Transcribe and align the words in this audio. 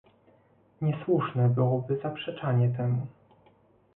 Niesłuszne 0.81 1.49
byłoby 1.49 1.97
zaprzeczanie 1.97 2.69
temu 2.69 3.07